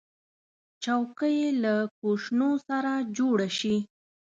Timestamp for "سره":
2.67-2.91